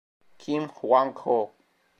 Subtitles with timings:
[0.39, 1.39] Kim Hwang-ho